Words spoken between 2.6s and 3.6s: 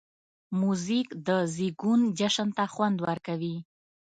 خوند ورکوي.